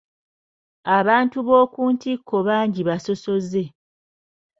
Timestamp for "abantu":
0.97-1.37